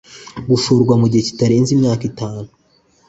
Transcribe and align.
Gushorwa 0.49 0.93
mu 1.01 1.05
gihe 1.11 1.23
kitarenze 1.27 1.69
imyaka 1.73 2.03
itanu 2.11 2.49